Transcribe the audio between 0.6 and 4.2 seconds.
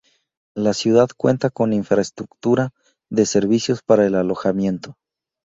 ciudad cuenta con infraestructura de servicios para el